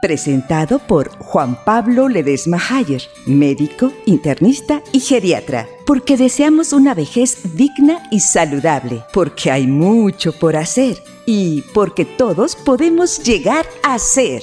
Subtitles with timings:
[0.00, 8.02] presentado por Juan Pablo Ledesma Hayer, médico, internista y geriatra, porque deseamos una vejez digna
[8.10, 10.96] y saludable, porque hay mucho por hacer
[11.26, 14.42] y porque todos podemos llegar a ser.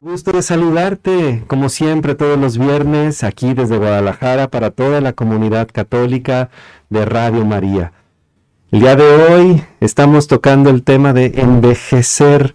[0.00, 5.68] Gusto de saludarte, como siempre, todos los viernes, aquí desde Guadalajara, para toda la comunidad
[5.72, 6.50] católica
[6.90, 7.92] de Radio María.
[8.72, 12.54] El día de hoy estamos tocando el tema de envejecer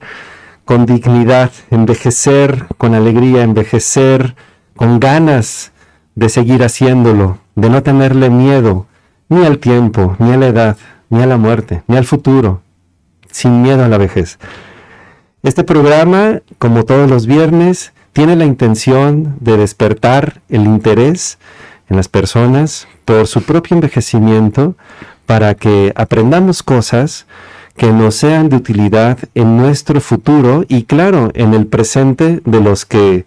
[0.66, 4.36] con dignidad, envejecer con alegría, envejecer
[4.76, 5.74] con ganas
[6.16, 8.88] de seguir haciéndolo, de no tenerle miedo
[9.30, 10.78] ni al tiempo, ni a la edad,
[11.12, 12.64] ni a la muerte, ni al futuro,
[13.30, 14.40] sin miedo a la vejez.
[15.44, 21.38] Este programa, como todos los viernes, tiene la intención de despertar el interés
[21.90, 24.76] en las personas por su propio envejecimiento,
[25.28, 27.28] para que aprendamos cosas
[27.76, 32.86] que nos sean de utilidad en nuestro futuro y claro, en el presente de los
[32.86, 33.26] que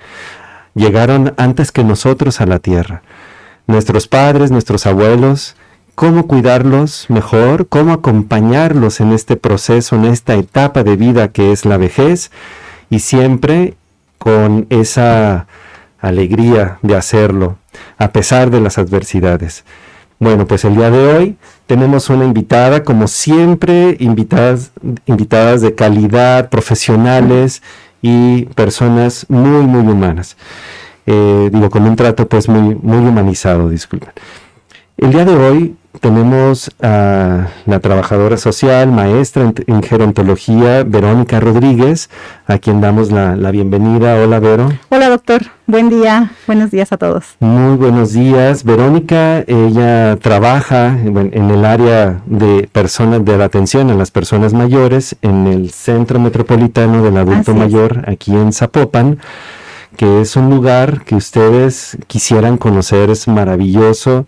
[0.75, 3.03] llegaron antes que nosotros a la tierra.
[3.69, 5.55] Nuestros padres, nuestros abuelos,
[5.95, 11.65] cómo cuidarlos mejor, cómo acompañarlos en este proceso, en esta etapa de vida que es
[11.65, 12.33] la vejez
[12.89, 13.75] y siempre
[14.19, 15.47] con esa
[16.01, 17.59] alegría de hacerlo,
[17.99, 19.65] a pesar de las adversidades.
[20.21, 24.71] Bueno, pues el día de hoy tenemos una invitada, como siempre, invitadas,
[25.07, 27.63] invitadas de calidad, profesionales
[28.03, 30.37] y personas muy, muy humanas.
[31.07, 34.11] Eh, digo, con un trato pues muy, muy humanizado, disculpen.
[34.99, 42.11] El día de hoy tenemos a la trabajadora social, maestra en, gerontología, Verónica Rodríguez,
[42.47, 44.15] a quien damos la, bienvenida.
[44.17, 44.69] Hola, Vero.
[44.89, 45.43] Hola, doctor.
[45.67, 46.31] Buen día.
[46.47, 47.37] Buenos días a todos.
[47.41, 48.63] Muy buenos días.
[48.65, 55.17] Verónica, ella trabaja en, el área de personas, de la atención a las personas mayores
[55.23, 59.19] en el Centro Metropolitano del Adulto Mayor, aquí en Zapopan
[59.97, 64.27] que es un lugar que ustedes quisieran conocer, es maravilloso.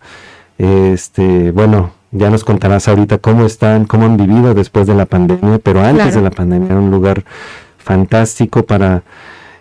[0.58, 5.58] Este, bueno, ya nos contarás ahorita cómo están, cómo han vivido después de la pandemia,
[5.58, 7.24] pero antes de la pandemia era un lugar
[7.78, 9.02] fantástico para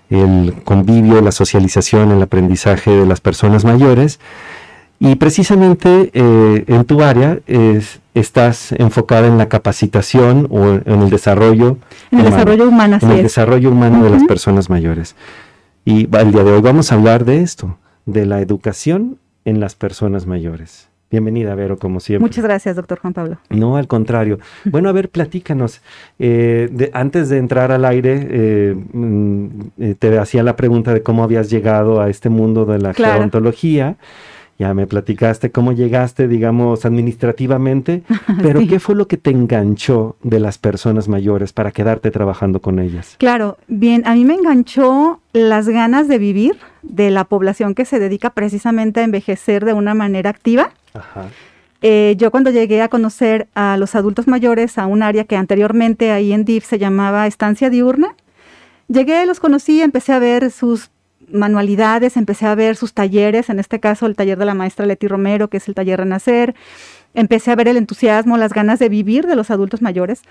[0.10, 4.20] el convivio, la socialización, el aprendizaje de las personas mayores.
[5.00, 7.40] Y precisamente eh, en tu área
[8.14, 11.78] estás enfocada en la capacitación o en el desarrollo
[12.12, 15.16] en el desarrollo humano, en el desarrollo humano de las personas mayores.
[15.86, 19.76] Y el día de hoy vamos a hablar de esto, de la educación en las
[19.76, 20.92] personas mayores.
[21.12, 22.26] Bienvenida, Vero, como siempre.
[22.26, 23.38] Muchas gracias, doctor Juan Pablo.
[23.50, 24.40] No, al contrario.
[24.64, 25.82] Bueno, a ver, platícanos.
[26.20, 29.46] Eh, antes de entrar al aire, eh, mm,
[29.78, 33.98] eh, te hacía la pregunta de cómo habías llegado a este mundo de la gerontología.
[34.62, 38.04] Ya me platicaste cómo llegaste, digamos, administrativamente,
[38.44, 42.78] pero ¿qué fue lo que te enganchó de las personas mayores para quedarte trabajando con
[42.78, 43.16] ellas?
[43.18, 47.98] Claro, bien, a mí me enganchó las ganas de vivir de la población que se
[47.98, 50.70] dedica precisamente a envejecer de una manera activa.
[51.82, 56.12] Eh, yo cuando llegué a conocer a los adultos mayores a un área que anteriormente
[56.12, 58.14] ahí en DIF se llamaba estancia diurna,
[58.90, 60.92] llegué, los conocí, empecé a ver sus
[61.34, 65.08] manualidades, empecé a ver sus talleres, en este caso el taller de la maestra Leti
[65.08, 66.56] Romero, que es el taller Renacer.
[67.14, 70.22] Empecé a ver el entusiasmo, las ganas de vivir de los adultos mayores.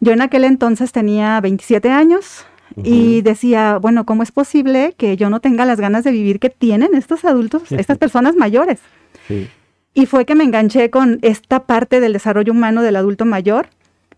[0.00, 5.28] Yo en aquel entonces tenía 27 años y decía, bueno, ¿cómo es posible que yo
[5.28, 8.80] no tenga las ganas de vivir que tienen estos adultos, estas personas mayores?
[9.92, 13.68] Y fue que me enganché con esta parte del desarrollo humano del adulto mayor,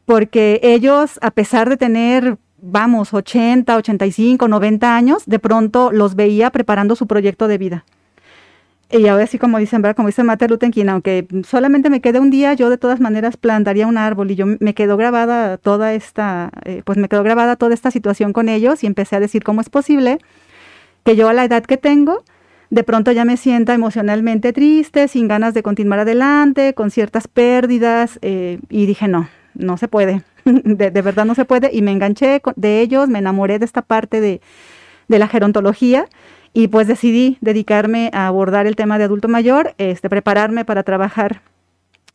[0.05, 6.51] porque ellos, a pesar de tener vamos, 80, 85, 90 años, de pronto los veía
[6.51, 7.85] preparando su proyecto de vida.
[8.89, 9.97] Y ahora sí, como dicen, ¿verdad?
[9.97, 13.87] Como dice Martin Luther aunque solamente me quede un día, yo de todas maneras plantaría
[13.87, 17.75] un árbol y yo me quedó grabada toda esta, eh, pues me quedó grabada toda
[17.75, 20.19] esta situación con ellos y empecé a decir cómo es posible
[21.05, 22.23] que yo a la edad que tengo,
[22.69, 28.19] de pronto ya me sienta emocionalmente triste, sin ganas de continuar adelante, con ciertas pérdidas,
[28.23, 32.41] eh, y dije, no, no se puede, de, verdad no se puede, y me enganché
[32.57, 34.41] de ellos, me enamoré de esta parte de,
[35.09, 36.07] la gerontología,
[36.55, 41.43] y pues decidí dedicarme a abordar el tema de adulto mayor, este, prepararme para trabajar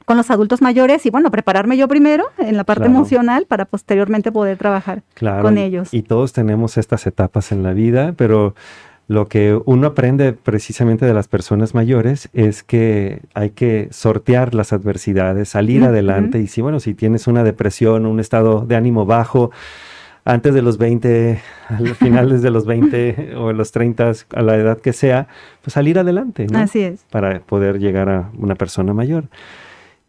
[0.05, 4.31] con los adultos mayores y bueno, prepararme yo primero en la parte emocional para posteriormente
[4.31, 5.93] poder trabajar con ellos.
[5.93, 8.55] Y todos tenemos estas etapas en la vida, pero
[9.07, 14.73] lo que uno aprende precisamente de las personas mayores es que hay que sortear las
[14.73, 19.51] adversidades, salir adelante y si, bueno, si tienes una depresión, un estado de ánimo bajo,
[20.25, 21.39] antes de los 20,
[21.69, 25.29] a finales de los 20 o los 30, a la edad que sea,
[25.61, 26.59] pues salir adelante, ¿no?
[26.59, 27.05] Así es.
[27.09, 29.29] Para poder llegar a una persona mayor.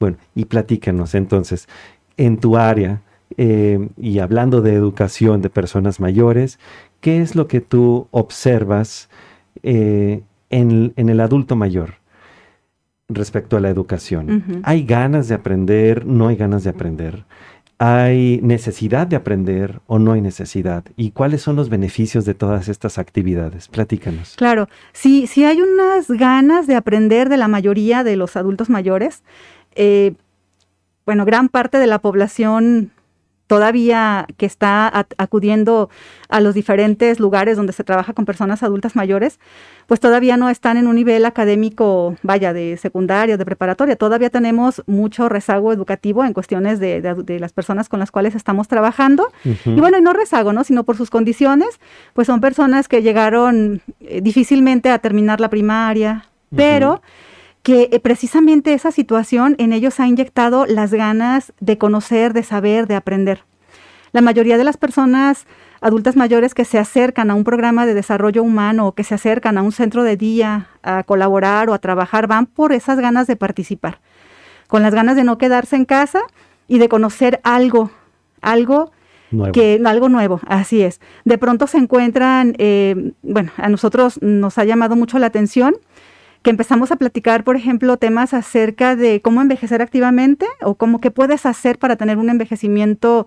[0.01, 1.69] Bueno, y platícanos entonces,
[2.17, 3.01] en tu área,
[3.37, 6.59] eh, y hablando de educación de personas mayores,
[7.01, 9.09] ¿qué es lo que tú observas
[9.63, 11.95] eh, en, el adulto mayor
[13.09, 14.63] respecto a la educación?
[14.65, 16.07] ¿Hay ganas de aprender?
[16.07, 17.25] ¿No hay ganas de aprender?
[17.81, 20.85] ¿Hay necesidad de aprender o no hay necesidad?
[20.97, 23.69] ¿Y cuáles son los beneficios de todas estas actividades?
[23.69, 24.35] Platícanos.
[24.37, 29.23] Claro, sí, sí hay unas ganas de aprender de la mayoría de los adultos mayores.
[29.77, 30.15] Eh,
[31.07, 32.91] bueno, gran parte de la población
[33.49, 35.91] todavía que está acudiendo
[36.29, 39.41] a los diferentes lugares donde se trabaja con personas adultas mayores,
[39.87, 43.97] pues todavía no están en un nivel académico, vaya, de secundaria, de preparatoria.
[43.97, 47.01] Todavía tenemos mucho rezago educativo en cuestiones de,
[47.41, 49.33] las personas con las cuales estamos trabajando.
[49.65, 50.63] Y bueno, y no rezago, ¿no?
[50.63, 51.81] Sino por sus condiciones,
[52.13, 57.01] pues son personas que llegaron eh, difícilmente a terminar la primaria, pero
[57.69, 62.87] que eh, precisamente esa situación en ellos ha inyectado las ganas de conocer, de saber,
[62.87, 63.45] de aprender.
[64.13, 65.47] La mayoría de las personas
[65.83, 69.59] adultas mayores que se acercan a un programa de desarrollo humano o que se acercan
[69.59, 73.37] a un centro de día a colaborar o a trabajar van por esas ganas de
[73.37, 74.01] participar,
[74.67, 76.23] con las ganas de no quedarse en casa
[76.69, 77.91] y de conocer algo,
[78.41, 78.93] algo
[79.31, 79.53] nuevo.
[79.53, 81.03] que algo nuevo, así es.
[81.27, 85.75] De pronto se encuentran, eh, bueno, a nosotros nos ha llamado mucho la atención
[86.49, 91.11] que empezamos a platicar, por ejemplo, temas acerca de cómo envejecer activamente o cómo qué
[91.11, 93.27] puedes hacer para tener un envejecimiento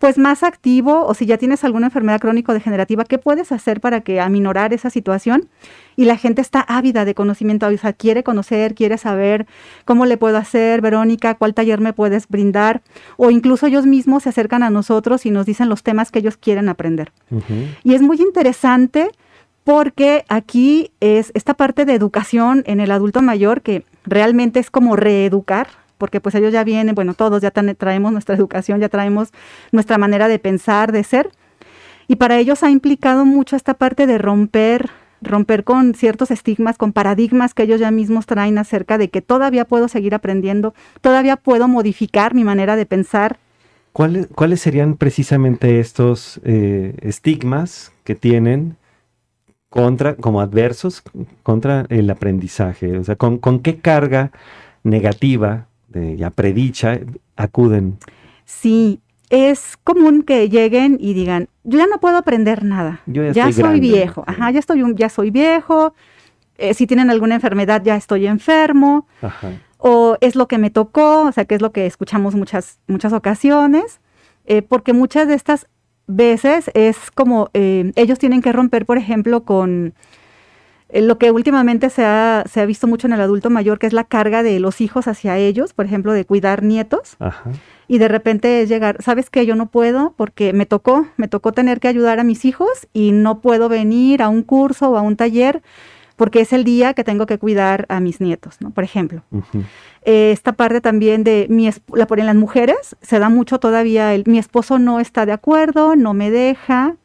[0.00, 4.00] pues más activo o si ya tienes alguna enfermedad crónico degenerativa, ¿qué puedes hacer para
[4.00, 5.48] que aminorar esa situación?
[5.94, 9.46] Y la gente está ávida de conocimiento, o sea, quiere conocer, quiere saber
[9.84, 12.82] cómo le puedo hacer, Verónica, cuál taller me puedes brindar,
[13.16, 16.36] o incluso ellos mismos se acercan a nosotros y nos dicen los temas que ellos
[16.36, 17.12] quieren aprender.
[17.84, 19.12] Y es muy interesante
[19.66, 24.94] porque aquí es esta parte de educación en el adulto mayor que realmente es como
[24.94, 25.66] reeducar,
[25.98, 29.30] porque pues ellos ya vienen, bueno, todos ya traemos nuestra educación, ya traemos
[29.72, 31.32] nuestra manera de pensar, de ser,
[32.06, 34.88] y para ellos ha implicado mucho esta parte de romper
[35.20, 39.64] romper con ciertos estigmas, con paradigmas que ellos ya mismos traen acerca de que todavía
[39.64, 43.38] puedo seguir aprendiendo, todavía puedo modificar mi manera de pensar.
[43.92, 48.76] ¿Cuáles, cuáles serían precisamente estos eh, estigmas que tienen
[49.68, 51.02] contra, como adversos
[51.42, 52.98] contra el aprendizaje?
[52.98, 54.30] O sea, ¿con, qué carga
[54.82, 57.00] negativa, de, ya predicha,
[57.36, 57.98] acuden?
[58.44, 63.80] Sí, es común que lleguen y digan, yo ya no puedo aprender nada, ya, soy
[63.80, 65.94] viejo, ajá, ya estoy ya soy viejo,
[66.58, 69.06] eh, si tienen alguna enfermedad ya estoy enfermo,
[69.78, 73.12] o es lo que me tocó, o sea, que es lo que escuchamos muchas, muchas
[73.12, 74.00] ocasiones,
[74.46, 75.66] eh, porque muchas de estas
[76.06, 79.94] veces es como eh, ellos tienen que romper, por ejemplo, con
[80.88, 83.86] eh, lo que últimamente se ha, se ha, visto mucho en el adulto mayor, que
[83.86, 87.16] es la carga de los hijos hacia ellos, por ejemplo, de cuidar nietos.
[87.88, 89.46] Y de repente es llegar, ¿sabes qué?
[89.46, 93.12] Yo no puedo porque me tocó, me tocó tener que ayudar a mis hijos y
[93.12, 95.62] no puedo venir a un curso o a un taller
[96.16, 98.70] porque es el día que tengo que cuidar a mis nietos, ¿no?
[98.70, 99.22] Por ejemplo.
[100.04, 104.24] Eh, esta parte también de mi la en las mujeres se da mucho todavía el
[104.26, 106.96] mi esposo no está de acuerdo, no me deja,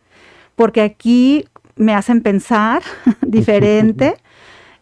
[0.55, 2.81] porque aquí me hacen pensar
[3.21, 4.15] diferente.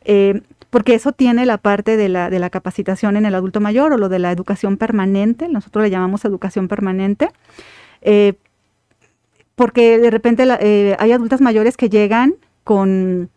[0.06, 3.92] Eh, porque eso tiene la parte de la, de la capacitación en el adulto mayor
[3.92, 7.30] o lo de la educación permanente, nosotros le llamamos educación permanente,
[8.02, 8.36] eh,
[9.56, 10.44] porque de repente
[11.00, 13.32] hay adultas mayores que llegan con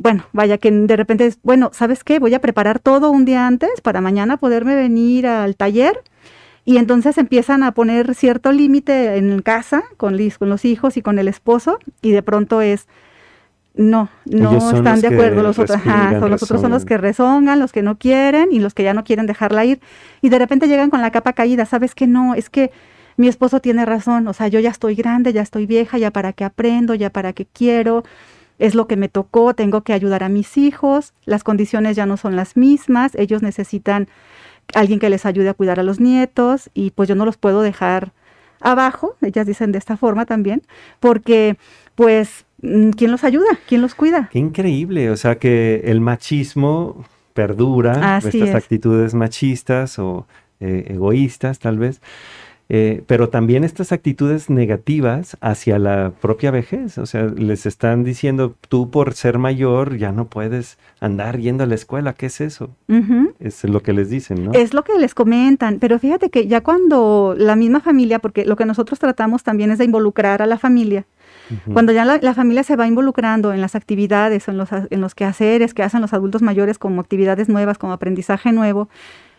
[0.00, 2.18] bueno, vaya que de repente es, bueno, ¿sabes qué?
[2.18, 6.00] Voy a preparar todo un día antes para mañana poderme venir al taller.
[6.64, 11.18] Y entonces empiezan a poner cierto límite en casa con, con los hijos y con
[11.18, 12.88] el esposo y de pronto es,
[13.74, 15.78] no, no están de acuerdo los otros.
[15.84, 19.04] los otros son los que rezongan, los que no quieren y los que ya no
[19.04, 19.80] quieren dejarla ir.
[20.22, 22.06] Y de repente llegan con la capa caída, ¿sabes qué?
[22.06, 22.70] No, es que
[23.18, 26.32] mi esposo tiene razón, o sea, yo ya estoy grande, ya estoy vieja, ya para
[26.32, 28.02] qué aprendo, ya para qué quiero
[28.60, 32.16] es lo que me tocó, tengo que ayudar a mis hijos, las condiciones ya no
[32.16, 34.06] son las mismas, ellos necesitan
[34.74, 37.62] alguien que les ayude a cuidar a los nietos y pues yo no los puedo
[37.62, 38.12] dejar
[38.60, 40.62] abajo, ellas dicen de esta forma también,
[41.00, 41.56] porque
[41.94, 43.48] pues mm, ¿quién los ayuda?
[43.66, 44.28] ¿Quién los cuida?
[44.30, 50.26] Qué increíble, o sea que el machismo perdura, estas actitudes machistas o
[50.60, 52.02] eh, egoístas tal vez,
[52.72, 56.98] eh, pero también estas actitudes negativas hacia la propia vejez.
[56.98, 61.66] O sea, les están diciendo, tú por ser mayor ya no puedes andar yendo a
[61.66, 62.12] la escuela.
[62.12, 62.70] ¿Qué es eso?
[63.40, 64.52] Es lo que les dicen, ¿no?
[64.52, 65.80] Es lo que les comentan.
[65.80, 69.78] Pero fíjate que ya cuando la misma familia, porque lo que nosotros tratamos también es
[69.78, 71.06] de involucrar a la familia,
[71.72, 75.74] cuando ya la, familia se va involucrando en las actividades, en los, en los quehaceres
[75.74, 78.88] que hacen los adultos mayores como actividades nuevas, como aprendizaje nuevo,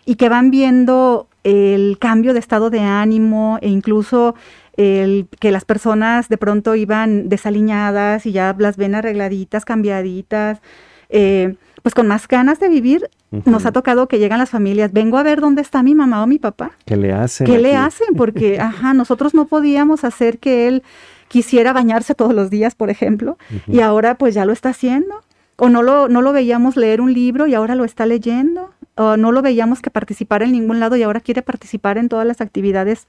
[0.06, 4.36] y que van viendo el cambio de estado de ánimo e incluso
[4.78, 10.62] el que las personas de pronto iban desaliñadas y ya las ven arregladitas, cambiaditas,
[11.10, 13.10] eh, pues con más ganas de vivir.
[13.46, 16.28] Nos ha tocado que llegan las familias, vengo a ver dónde está mi mamá o
[16.28, 16.72] mi papá.
[16.86, 17.48] ¿Qué le hacen?
[17.48, 18.10] ¿Qué le hacen?
[18.18, 20.84] Porque, ajá, nosotros no podíamos hacer que él
[21.30, 25.22] quisiera bañarse todos los días, por ejemplo, y ahora pues ya lo está haciendo.
[25.56, 29.32] O no lo, no lo veíamos leer un libro y ahora lo está leyendo no
[29.32, 33.08] lo veíamos que participara en ningún lado y ahora quiere participar en todas las actividades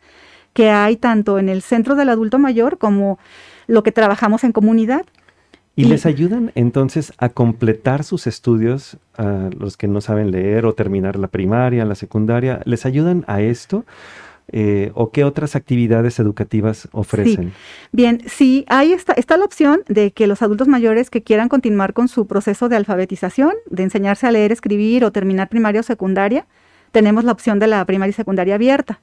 [0.52, 3.18] que hay tanto en el centro del adulto mayor como
[3.66, 5.04] lo que trabajamos en comunidad.
[5.74, 10.74] ¿Y, les ayudan entonces a completar sus estudios, a los que no saben leer o
[10.74, 12.60] terminar la primaria, la secundaria?
[12.66, 13.86] ¿Les ayudan a esto?
[14.54, 17.54] Eh, o qué otras actividades educativas ofrecen?
[17.90, 21.94] Bien, sí, ahí está, está la opción de que los adultos mayores que quieran continuar
[21.94, 26.46] con su proceso de alfabetización, de enseñarse a leer, escribir o terminar primaria o secundaria,
[26.92, 29.00] tenemos la opción de la primaria y secundaria abierta,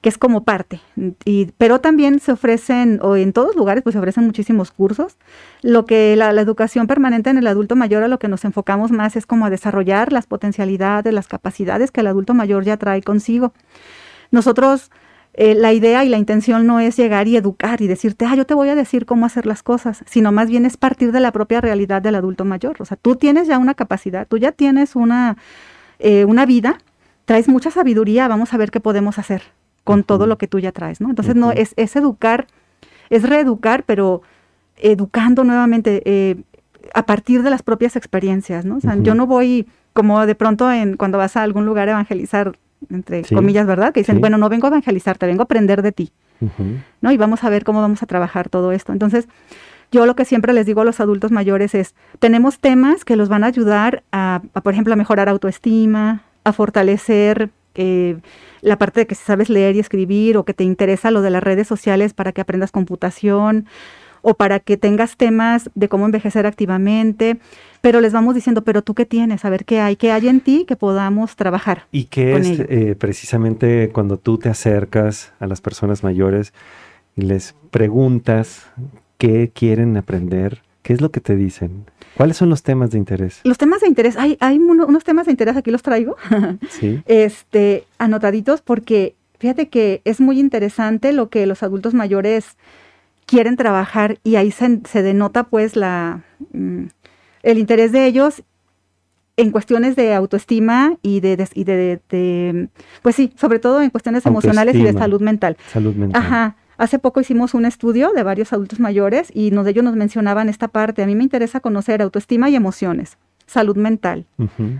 [0.00, 0.80] que es como parte.
[1.24, 5.16] Y, pero también se ofrecen, o en todos lugares, pues se ofrecen muchísimos cursos.
[5.62, 8.90] Lo que la, la, educación permanente en el adulto mayor a lo que nos enfocamos
[8.90, 13.02] más es como a desarrollar las potencialidades, las capacidades que el adulto mayor ya trae
[13.02, 13.52] consigo.
[14.32, 14.90] Nosotros,
[15.34, 18.44] eh, la idea y la intención no es llegar y educar y decirte, ah, yo
[18.44, 21.30] te voy a decir cómo hacer las cosas, sino más bien es partir de la
[21.30, 22.76] propia realidad del adulto mayor.
[22.80, 25.36] O sea, tú tienes ya una capacidad, tú ya tienes una,
[26.00, 26.78] eh, una vida,
[27.24, 29.42] traes mucha sabiduría, vamos a ver qué podemos hacer
[29.84, 31.10] con todo lo que tú ya traes, ¿no?
[31.10, 32.46] Entonces, no, es, es, educar,
[33.10, 34.22] es reeducar, pero
[34.76, 36.42] educando nuevamente eh,
[36.94, 38.76] a partir de las propias experiencias, ¿no?
[38.76, 41.92] O sea, yo no voy como de pronto en cuando vas a algún lugar a
[41.92, 42.58] evangelizar,
[42.90, 43.92] entre comillas, ¿verdad?
[43.92, 46.12] Que dicen, bueno, no vengo a evangelizarte, vengo a aprender de ti,
[47.00, 47.12] ¿no?
[47.12, 48.92] Y vamos a ver cómo vamos a trabajar todo esto.
[48.92, 49.28] Entonces,
[49.92, 53.28] yo lo que siempre les digo a los adultos mayores es, tenemos temas que los
[53.28, 58.16] van a ayudar a, por ejemplo, a mejorar autoestima, a fortalecer eh,
[58.62, 61.30] la parte de que si sabes leer y escribir o que te interesa lo de
[61.30, 63.66] las redes sociales para que aprendas computación
[64.22, 67.38] o para que tengas temas de cómo envejecer activamente,
[67.82, 70.40] pero les vamos diciendo, pero tú qué tienes, a ver qué hay, qué hay en
[70.40, 71.86] ti que podamos trabajar.
[71.90, 76.54] Y qué es eh, precisamente cuando tú te acercas a las personas mayores
[77.16, 78.66] y les preguntas
[79.18, 81.84] qué quieren aprender, qué es lo que te dicen.
[82.16, 83.40] ¿Cuáles son los temas de interés?
[83.42, 86.16] Los temas de interés, hay, hay unos temas de interés, aquí los traigo,
[86.68, 87.02] ¿Sí?
[87.06, 92.56] este, anotaditos, porque fíjate que es muy interesante lo que los adultos mayores
[93.26, 96.22] quieren trabajar y ahí se, denota pues la,
[96.52, 96.84] mm,
[97.42, 98.42] el interés de ellos
[99.36, 102.68] en cuestiones de autoestima y de, y de,
[103.02, 105.56] pues sí, sobre todo en cuestiones emocionales y de salud mental.
[105.70, 106.22] Salud mental.
[106.22, 106.56] Ajá.
[106.78, 110.68] Hace poco hicimos un estudio de varios adultos mayores y nos, ellos nos mencionaban esta
[110.68, 111.02] parte.
[111.02, 114.26] A mí me interesa conocer autoestima y emociones, salud mental,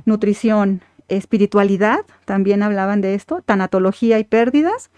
[0.05, 4.91] nutrición, espiritualidad, también hablaban de esto, tanatología y pérdidas,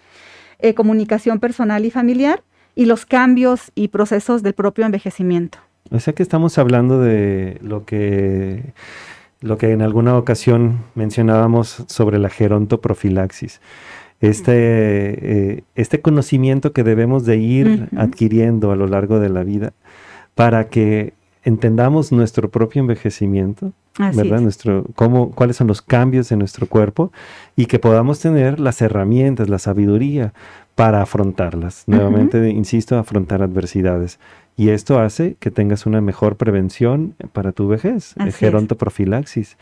[0.61, 2.43] eh, comunicación personal y familiar
[2.75, 5.59] y los cambios y procesos del propio envejecimiento.
[5.95, 8.73] O sea que estamos hablando de lo que,
[9.41, 13.61] lo que en alguna ocasión mencionábamos sobre la gerontoprofilaxis.
[14.21, 19.73] Este, eh, este conocimiento que debemos de ir adquiriendo a lo largo de la vida
[20.35, 21.13] para que
[21.45, 24.41] entendamos nuestro propio envejecimiento, ¿verdad?
[24.41, 27.13] Nuestro, cómo, cuáles son los cambios en nuestro cuerpo
[27.55, 30.33] y que podamos tener las herramientas, la sabiduría
[30.75, 31.85] para afrontarlas.
[31.87, 34.19] Nuevamente, insisto, afrontar adversidades.
[34.57, 39.57] Y esto hace que tengas una mejor prevención para tu vejez, gerontoprofilaxis.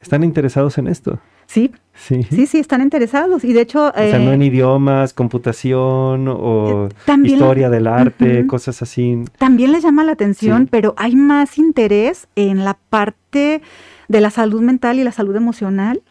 [0.00, 1.18] ¿Están interesados en esto?
[1.46, 3.44] Sí, sí, sí, sí, están interesados.
[3.44, 3.88] Y de hecho...
[3.88, 9.24] O sea, no en eh, idiomas, computación o eh, historia del arte, cosas así.
[9.38, 13.62] También les llama la atención, pero hay más interés en la parte
[14.08, 16.02] de la salud mental y la salud emocional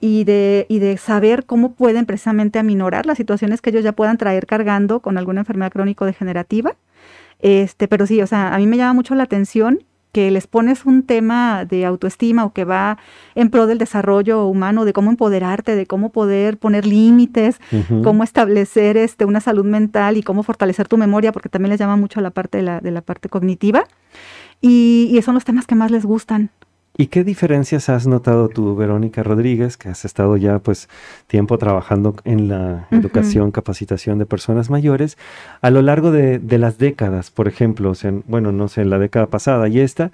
[0.00, 4.18] y de, y de saber cómo pueden precisamente aminorar las situaciones que ellos ya puedan
[4.18, 6.74] traer cargando con alguna enfermedad crónico-degenerativa.
[7.40, 9.84] Este, pero sí, o sea, a mí me llama mucho la atención
[10.16, 12.96] que les pones un tema de autoestima o que va
[13.34, 17.60] en pro del desarrollo humano, de cómo empoderarte, de cómo poder poner límites,
[18.02, 21.96] cómo establecer este, una salud mental y cómo fortalecer tu memoria, porque también les llama
[21.96, 23.84] mucho la parte de la, de la parte cognitiva.
[24.62, 26.48] Y, y son los temas que más les gustan
[26.98, 30.88] ¿Y qué diferencias has notado tú, Verónica Rodríguez, que has estado ya pues
[31.26, 35.18] tiempo trabajando en la educación, capacitación de personas mayores,
[35.60, 37.92] a lo largo de, las décadas, por ejemplo,
[38.26, 40.10] bueno, no sé, en la década pasada y esta,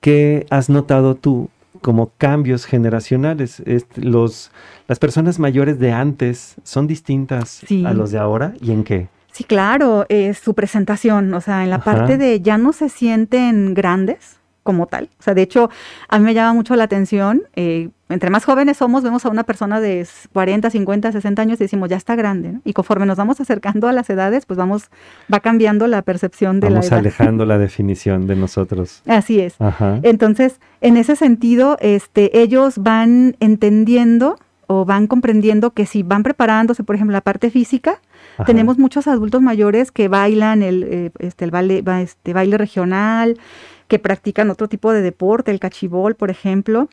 [0.00, 1.50] ¿qué has notado tú
[1.82, 3.62] como cambios generacionales?
[3.96, 4.50] los,
[4.88, 9.08] las personas mayores de antes son distintas a los de ahora y en qué?
[9.32, 13.74] Sí, claro, es su presentación, o sea, en la parte de ya no se sienten
[13.74, 15.08] grandes, como tal.
[15.18, 15.70] O sea, de hecho,
[16.08, 17.44] a mí me llama mucho la atención.
[17.54, 21.64] Eh, entre más jóvenes somos, vemos a una persona de 40, 50, 60 años y
[21.64, 22.58] decimos, ya está grande.
[22.64, 24.90] Y conforme nos vamos acercando a las edades, pues vamos,
[25.32, 26.90] va cambiando la percepción de la edad.
[26.90, 29.02] Vamos alejando la definición de nosotros.
[29.06, 29.56] Así es.
[30.02, 36.84] Entonces, en ese sentido, este, ellos van entendiendo o van comprendiendo que si van preparándose,
[36.84, 38.00] por ejemplo, la parte física,
[38.44, 43.38] tenemos muchos adultos mayores que bailan el, eh, este, el baile, este, baile regional,
[43.88, 46.88] que practican otro tipo de deporte, el cachibol, por ejemplo.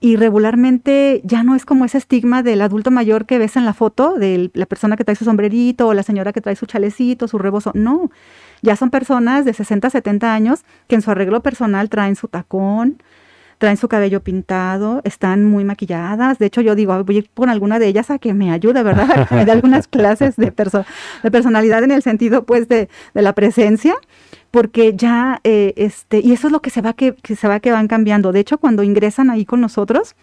[0.00, 3.74] Y regularmente ya no es como ese estigma del adulto mayor que ves en la
[3.74, 7.28] foto, de la persona que trae su sombrerito o la señora que trae su chalecito,
[7.28, 7.70] su rebozo.
[7.74, 8.10] No,
[8.60, 12.98] ya son personas de 60, 70 años que en su arreglo personal traen su tacón,
[13.62, 16.40] traen su cabello pintado, están muy maquilladas.
[16.40, 18.82] De hecho, yo digo, voy a ir con alguna de ellas a que me ayude,
[18.82, 19.28] ¿verdad?
[19.28, 23.34] Que me dé algunas clases de, de personalidad en el sentido, pues, de, de la
[23.34, 23.94] presencia
[24.50, 27.70] porque ya, eh, este, y eso es lo que se va que, se va que
[27.70, 28.32] van cambiando.
[28.32, 30.16] De hecho, cuando ingresan ahí con nosotros,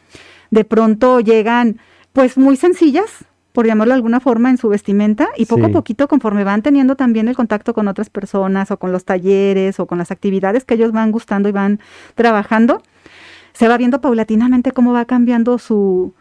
[0.52, 1.80] de pronto llegan,
[2.12, 6.10] pues muy sencillas, por llamarlo de alguna forma, en su vestimenta, y poco a poquito,
[6.10, 9.98] conforme van teniendo también el contacto con otras personas, o con los talleres, o con
[9.98, 11.80] las actividades que ellos van gustando y van
[12.14, 12.84] trabajando,
[13.60, 16.14] se va viendo paulatinamente cómo va cambiando su,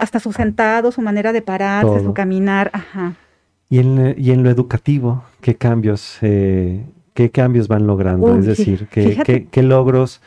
[0.00, 3.14] hasta su sentado, su manera de pararse, su caminar, ajá.
[3.68, 8.34] Y en, y en lo educativo, ¿qué cambios eh, ¿Qué cambios van logrando?
[8.38, 10.22] es decir, ¿qué, logros?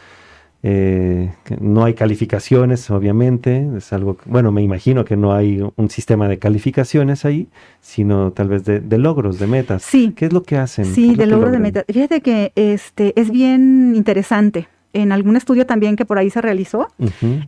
[0.61, 6.27] Eh, no hay calificaciones, obviamente, es algo, bueno, me imagino que no hay un sistema
[6.27, 7.47] de calificaciones ahí,
[7.79, 9.81] sino tal vez de, logros, de metas.
[9.81, 10.13] Sí.
[10.15, 10.85] ¿Qué es lo que hacen?
[10.85, 11.85] Sí, de logros de metas.
[11.87, 14.67] Fíjate que este es bien interesante.
[14.93, 16.87] En algún estudio también que por ahí se realizó,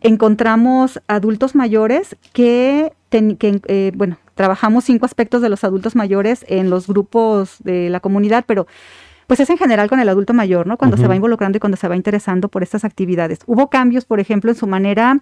[0.00, 6.86] encontramos adultos mayores que, eh, bueno, trabajamos cinco aspectos de los adultos mayores en los
[6.86, 8.66] grupos de la comunidad, pero
[9.26, 10.76] pues es en general con el adulto mayor, ¿no?
[10.76, 13.40] Cuando se va involucrando y cuando se va interesando por estas actividades.
[13.46, 15.20] Hubo cambios, por ejemplo, en su manera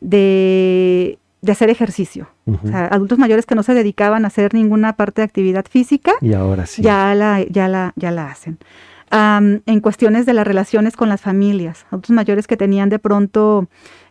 [0.00, 2.28] de, hacer ejercicio.
[2.46, 6.12] O sea, adultos mayores que no se dedicaban a hacer ninguna parte de actividad física.
[6.22, 6.82] Y ahora sí.
[6.82, 8.58] Ya la, ya la, ya la hacen.
[9.10, 11.86] En cuestiones de las relaciones con las familias.
[11.90, 13.68] Adultos mayores que tenían de pronto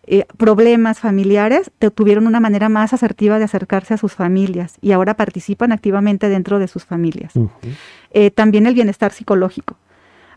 [0.10, 5.16] eh, problemas familiares, tuvieron una manera más asertiva de acercarse a sus familias y ahora
[5.16, 7.34] participan activamente dentro de sus familias.
[8.12, 9.76] Eh, también el bienestar psicológico.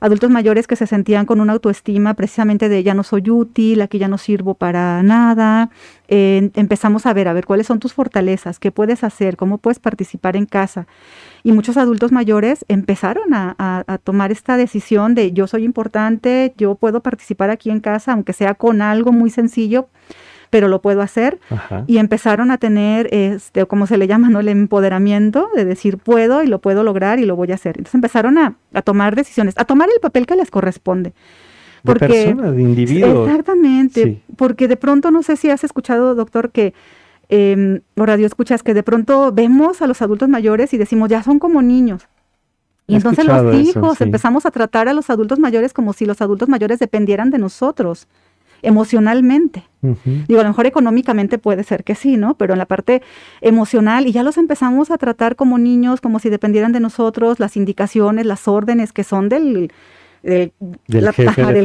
[0.01, 3.99] Adultos mayores que se sentían con una autoestima precisamente de ya no soy útil, aquí
[3.99, 5.71] ya no sirvo para nada.
[6.09, 10.37] Empezamos a ver, a ver cuáles son tus fortalezas, qué puedes hacer, cómo puedes participar
[10.37, 10.87] en casa.
[11.43, 17.01] Y muchos adultos mayores empezaron a, tomar esta decisión de yo soy importante, yo puedo
[17.03, 19.89] participar aquí en casa, aunque sea con algo muy sencillo,
[20.51, 21.39] pero lo puedo hacer.
[21.87, 24.41] Y empezaron a tener, este, como se le llama, ¿no?
[24.41, 27.77] el empoderamiento de decir puedo y lo puedo lograr y lo voy a hacer.
[27.79, 31.15] Entonces empezaron a, tomar decisiones, a tomar el papel que les corresponde.
[31.83, 33.27] Porque, de persona, de individuo.
[33.27, 36.75] Exactamente, porque de pronto no sé si has escuchado, doctor, que
[37.31, 41.23] eh, o radio escuchas que de pronto vemos a los adultos mayores y decimos, ya
[41.23, 42.07] son como niños.
[42.87, 46.49] Y entonces los hijos empezamos a tratar a los adultos mayores como si los adultos
[46.49, 48.09] mayores dependieran de nosotros
[48.63, 49.65] emocionalmente.
[50.29, 52.35] Digo, a lo mejor económicamente puede ser que sí, ¿no?
[52.35, 53.01] Pero en la parte
[53.41, 57.57] emocional, y ya los empezamos a tratar como niños, como si dependieran de nosotros, las
[57.57, 59.73] indicaciones, las órdenes que son del,
[60.23, 60.53] del,
[61.13, 61.65] jefe, de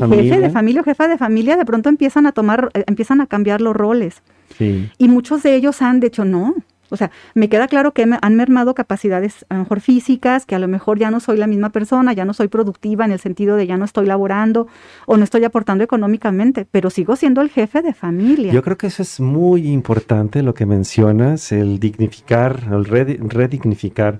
[0.49, 0.81] familia.
[0.81, 4.21] o jefa de familia, de pronto empiezan a tomar, eh, empiezan a cambiar los roles.
[4.59, 6.55] Y muchos de ellos han de hecho no.
[6.89, 10.59] O sea, me queda claro que han mermado capacidades a lo mejor físicas, que a
[10.59, 13.55] lo mejor ya no soy la misma persona, ya no soy productiva en el sentido
[13.55, 14.67] de ya no estoy laborando
[15.05, 18.53] o no estoy aportando económicamente, pero sigo siendo el jefe de familia.
[18.53, 24.19] Yo creo que eso es muy importante lo que mencionas, el dignificar, el redignificar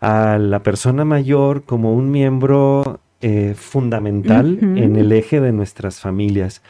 [0.00, 6.62] a la persona mayor como un miembro eh, fundamental en el eje de nuestras familias.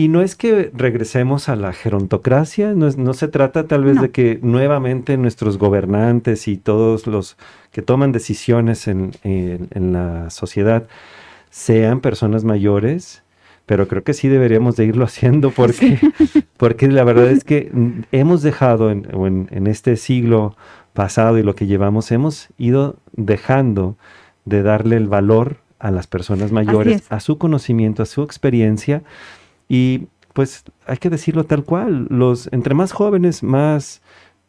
[0.00, 4.38] Y no es que regresemos a la gerontocracia, no, se trata tal vez de que
[4.40, 7.36] nuevamente nuestros gobernantes y todos los
[7.70, 9.12] que toman decisiones en,
[9.74, 10.84] la sociedad
[11.50, 13.24] sean personas mayores,
[13.66, 15.98] pero creo que sí deberíamos de irlo haciendo porque,
[16.56, 17.70] porque la verdad es que
[18.10, 19.06] hemos dejado en,
[19.50, 20.56] en, este siglo
[20.94, 23.98] pasado y lo que llevamos, hemos ido dejando
[24.46, 29.02] de darle el valor a las personas mayores, a su conocimiento, a su experiencia,
[29.70, 34.02] Y pues hay que decirlo tal cual, los entre más jóvenes, más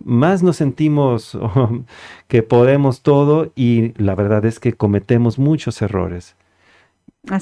[0.04, 1.38] más nos sentimos
[2.28, 6.36] que podemos todo y la verdad es que cometemos muchos errores.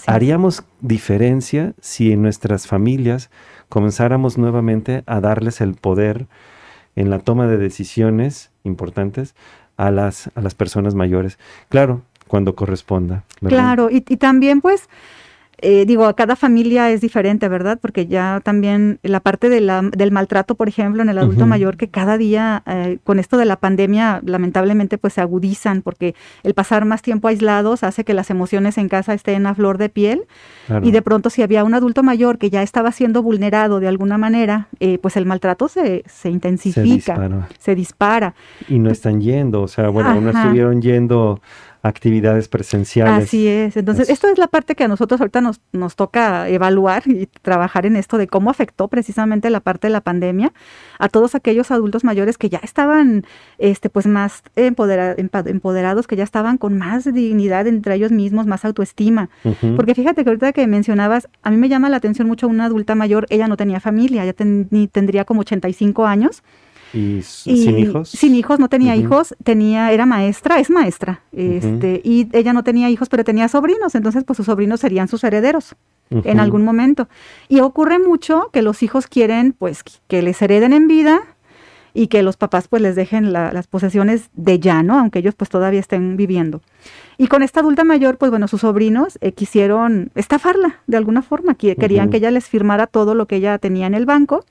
[0.08, 3.30] Haríamos diferencia si en nuestras familias
[3.70, 6.28] comenzáramos nuevamente a darles el poder
[6.98, 9.36] en la toma de decisiones importantes
[9.78, 11.40] a las, a las personas mayores.
[11.70, 13.24] Claro, cuando corresponda.
[13.40, 14.90] Claro, y, y también pues
[15.62, 17.80] eh, digo, cada familia es diferente, ¿verdad?
[17.82, 21.78] Porque ya también la parte de la, del maltrato, por ejemplo, en el adulto mayor,
[21.78, 26.54] que cada día eh, con esto de la pandemia, lamentablemente, pues se agudizan, porque el
[26.54, 30.26] pasar más tiempo aislados hace que las emociones en casa estén a flor de piel.
[30.84, 34.20] Y de pronto, si había un adulto mayor que ya estaba siendo vulnerado de alguna
[34.20, 38.36] manera, eh, pues el maltrato se, se intensifica, se dispara.
[38.68, 41.42] Y no están yendo, o sea, bueno, no estuvieron yendo
[41.82, 43.26] actividades presenciales.
[43.26, 43.78] Así es.
[43.78, 47.86] Entonces, esto es la parte que a nosotros ahorita nos, nos toca evaluar y trabajar
[47.86, 50.52] en esto de cómo afectó precisamente la parte de la pandemia
[50.98, 53.26] a todos aquellos adultos mayores que ya estaban
[53.58, 59.30] este, pues más empoderados, que ya estaban con más dignidad entre ellos mismos, más autoestima.
[59.76, 62.96] Porque fíjate que ahorita que mencionabas, a mí me llama la atención mucho una adulta
[62.96, 66.44] mayor, ella no tenía familia, ya tendría como 85 años
[66.94, 68.10] ¿Y, sin hijos?
[68.10, 72.90] Sin hijos, no tenía hijos, tenía, era maestra, es maestra, este, y ella no tenía
[72.90, 75.76] hijos, pero tenía sobrinos, entonces pues sus sobrinos serían sus herederos
[76.10, 77.08] en algún momento.
[77.48, 81.22] Y ocurre mucho que los hijos quieren pues que les hereden en vida
[81.94, 85.00] y que los papás pues les dejen las posesiones de ya, ¿no?
[85.00, 86.62] Aunque ellos pues todavía estén viviendo.
[87.18, 91.56] Y con esta adulta mayor, pues bueno, sus sobrinos eh, quisieron estafarla de alguna forma,
[91.56, 94.46] que, querían que ella les firmara todo lo que ella tenía en el banco.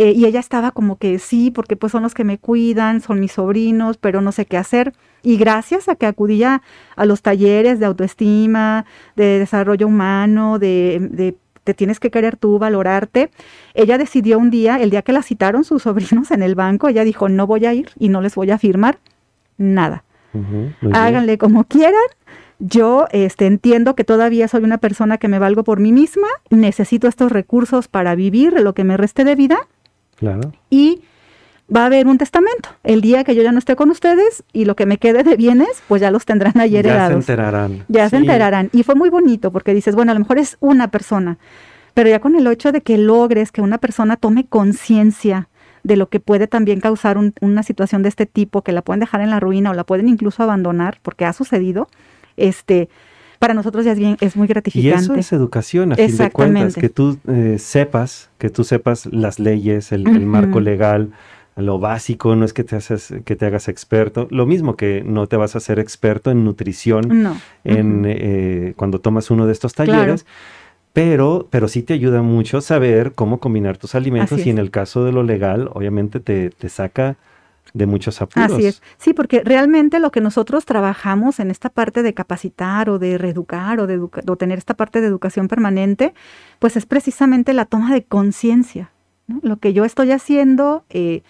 [0.00, 3.18] Eh, y ella estaba como que sí, porque pues son los que me cuidan, son
[3.18, 4.92] mis sobrinos, pero no sé qué hacer.
[5.24, 6.62] Y gracias a que acudía
[6.94, 8.84] a los talleres de autoestima,
[9.16, 11.34] de desarrollo humano, de, de
[11.64, 13.32] te tienes que querer tú, valorarte.
[13.74, 17.02] Ella decidió un día, el día que la citaron sus sobrinos en el banco, ella
[17.02, 19.00] dijo, no voy a ir y no les voy a firmar
[19.56, 20.04] nada.
[20.92, 21.98] Háganle como quieran.
[22.60, 27.08] Yo este, entiendo que todavía soy una persona que me valgo por mí misma, necesito
[27.08, 29.58] estos recursos para vivir lo que me reste de vida
[30.18, 30.52] Claro.
[30.70, 31.02] Y
[31.74, 32.70] va a haber un testamento.
[32.82, 35.36] El día que yo ya no esté con ustedes y lo que me quede de
[35.36, 37.84] bienes, pues ya los tendrán ayer Ya se enterarán.
[37.88, 38.70] Ya se enterarán.
[38.72, 41.38] Y fue muy bonito porque dices, bueno, a lo mejor es una persona,
[41.94, 45.48] pero ya con el hecho de que logres que una persona tome conciencia
[45.84, 49.20] de lo que puede también causar una situación de este tipo, que la pueden dejar
[49.20, 51.88] en la ruina o la pueden incluso abandonar, porque ha sucedido,
[52.36, 52.88] este,
[53.38, 54.88] para nosotros ya es, bien, es muy gratificante.
[54.88, 59.06] Y eso es educación, a fin de cuentas, que tú eh, sepas, que tú sepas
[59.06, 61.12] las leyes, el, marco legal,
[61.56, 65.26] lo básico, no es que te, haces, que te hagas experto, lo mismo que no
[65.26, 70.26] te vas a hacer experto en nutrición en, eh, cuando tomas uno de estos talleres.
[70.92, 75.04] Pero, pero sí te ayuda mucho saber cómo combinar tus alimentos y en el caso
[75.04, 77.16] de lo legal, obviamente te, te saca
[77.78, 78.52] de muchos apuros.
[78.52, 78.82] Así es.
[78.98, 83.80] Sí, porque realmente lo que nosotros trabajamos en esta parte de capacitar o de reeducar
[83.80, 86.12] o de o tener esta parte de educación permanente,
[86.58, 88.92] pues es precisamente la toma de conciencia.
[89.42, 91.22] Lo que yo estoy haciendo, eh,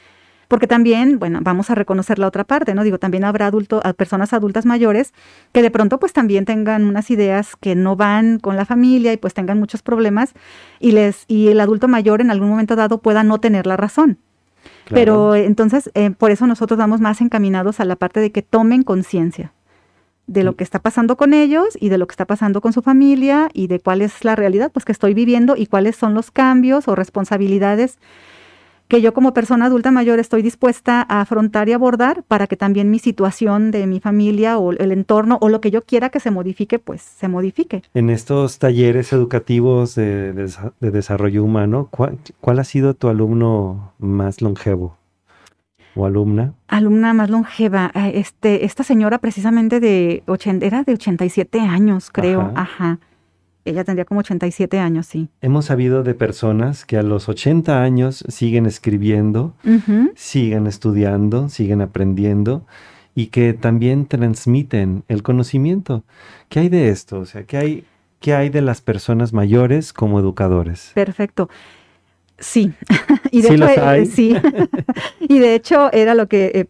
[0.46, 2.82] porque también, bueno, vamos a reconocer la otra parte, ¿no?
[2.82, 5.12] Digo, también habrá adulto, personas adultas mayores
[5.52, 9.18] que de pronto pues también tengan unas ideas que no van con la familia y
[9.18, 10.32] pues tengan muchos problemas
[10.80, 14.18] y les y el adulto mayor en algún momento dado pueda no tener la razón.
[14.90, 18.82] Pero entonces, eh, por eso nosotros vamos más encaminados a la parte de que tomen
[18.82, 19.52] conciencia
[20.28, 20.54] de lo mm.
[20.54, 23.66] que está pasando con ellos y de lo que está pasando con su familia y
[23.66, 26.94] de cuál es la realidad pues que estoy viviendo y cuáles son los cambios o
[26.94, 27.98] responsabilidades
[28.88, 32.90] que yo como persona adulta mayor estoy dispuesta a afrontar y abordar para que también
[32.90, 36.30] mi situación de mi familia o el entorno o lo que yo quiera que se
[36.30, 37.82] modifique, pues se modifique.
[37.94, 40.32] En estos talleres educativos de,
[40.80, 44.96] desarrollo humano, ¿cuál, ha sido tu alumno más longevo?
[45.94, 46.54] ¿O alumna?
[46.68, 47.90] Alumna más longeva.
[47.94, 52.52] Eh, este, esta señora precisamente de 80, era de 87 años, creo.
[52.54, 52.98] Ajá.
[53.68, 55.28] Ella tendría como 87 años, sí.
[55.42, 59.54] Hemos sabido de personas que a los 80 años siguen escribiendo,
[60.14, 62.64] siguen estudiando, siguen aprendiendo
[63.14, 66.02] y que también transmiten el conocimiento.
[66.48, 67.20] ¿Qué hay de esto?
[67.20, 67.84] O sea, ¿qué hay,
[68.20, 70.92] qué hay de las personas mayores como educadores?
[70.94, 71.50] Perfecto.
[72.38, 72.72] Sí,
[73.30, 74.06] y de ¿Sí hecho, eh, hay?
[74.06, 74.34] sí.
[75.20, 76.66] y de hecho era lo que eh,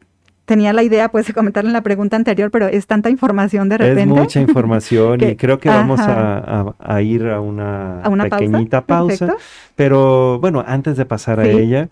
[0.48, 3.76] tenía la idea pues de comentar en la pregunta anterior, pero es tanta información de
[3.76, 4.00] repente.
[4.00, 9.37] Es mucha información y creo que vamos a, ir a una, pequeñita pausa.
[9.76, 11.90] Pero bueno, antes de pasar a ella,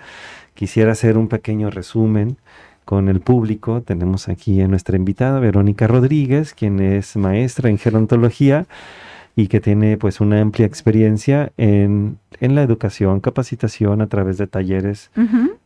[0.55, 2.39] quisiera hacer un pequeño resumen
[2.87, 3.83] con el público.
[3.83, 8.67] Tenemos aquí a nuestra invitada, Verónica Rodríguez, quien es maestra en gerontología
[9.39, 15.11] y que tiene pues una amplia experiencia en, la educación, capacitación a través de talleres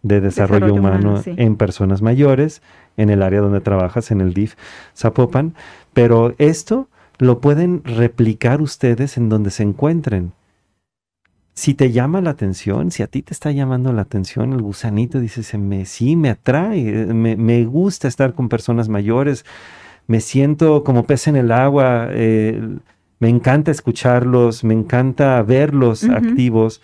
[0.02, 2.62] de desarrollo, humano, en personas mayores,
[2.96, 4.56] en el área donde trabajas, en el DIF
[4.96, 5.54] Zapopan.
[5.92, 10.32] Pero esto lo pueden replicar ustedes en donde se encuentren.
[11.54, 15.20] Si te llama la atención, si a ti te está llamando la atención el gusanito,
[15.20, 19.44] dices, me, sí, me atrae, me, me gusta estar con personas mayores,
[20.08, 22.78] me siento como pez en el agua, eh,
[23.20, 26.82] me encanta escucharlos, me encanta verlos activos.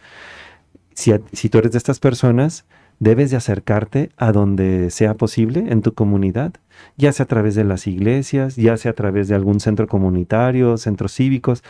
[0.94, 2.66] Si, si, tú eres de estas personas,
[2.98, 6.52] debes de acercarte a donde sea posible en tu comunidad,
[6.96, 10.76] ya sea a través de las iglesias, ya sea a través de algún centro comunitario,
[10.76, 11.64] centros cívicos,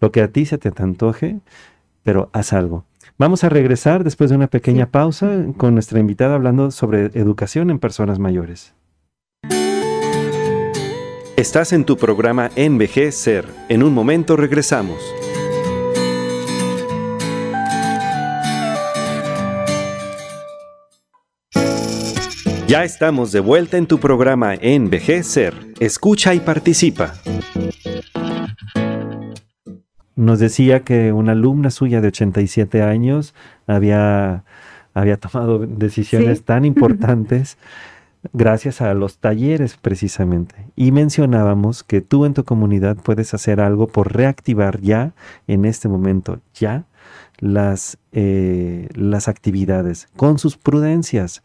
[0.00, 1.40] lo que a ti se te antoje,
[2.02, 2.84] pero haz algo.
[3.18, 7.78] Vamos a regresar después de una pequeña pausa con nuestra invitada hablando sobre educación en
[7.78, 8.74] personas mayores.
[11.36, 13.46] Estás en tu programa Envejecer.
[13.70, 14.98] En un momento regresamos.
[22.68, 25.54] Ya estamos de vuelta en tu programa Envejecer.
[25.80, 27.14] Escucha y participa.
[30.14, 33.34] Nos decía que una alumna suya de 87 años
[33.66, 34.44] había,
[34.92, 37.56] había tomado decisiones tan importantes
[38.32, 40.54] gracias a los talleres precisamente.
[40.76, 45.12] Y mencionábamos que tú en tu comunidad puedes hacer algo por reactivar ya,
[45.46, 46.84] en este momento, ya
[47.38, 51.42] las, eh, las actividades con sus prudencias.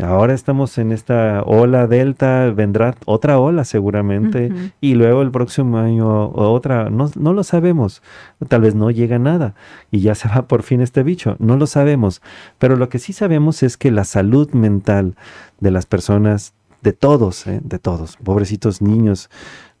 [0.00, 6.30] Ahora estamos en esta ola delta, vendrá otra ola seguramente y luego el próximo año
[6.30, 8.02] otra, no, no, lo sabemos,
[8.46, 9.54] tal vez no llega nada
[9.90, 12.22] y ya se va por fin este bicho, no lo sabemos,
[12.58, 15.16] pero lo que sí sabemos es que la salud mental
[15.58, 17.60] de las personas, de todos, ¿eh?
[17.64, 19.30] de todos, pobrecitos niños,